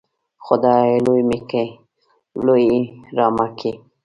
خدايه! 0.45 0.95
لوى 1.05 1.21
مې 1.29 1.39
کې، 1.49 1.63
لويي 2.45 2.79
رامه 3.17 3.47
کې. 3.59 3.71